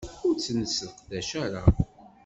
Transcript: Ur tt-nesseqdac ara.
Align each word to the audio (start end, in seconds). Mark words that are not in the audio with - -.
Ur 0.25 0.33
tt-nesseqdac 0.35 1.29
ara. 1.45 1.63